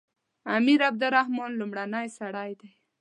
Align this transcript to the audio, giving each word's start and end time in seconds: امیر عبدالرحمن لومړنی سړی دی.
امیر 0.55 0.79
عبدالرحمن 0.89 1.51
لومړنی 1.59 2.07
سړی 2.17 2.51
دی. 2.59 2.71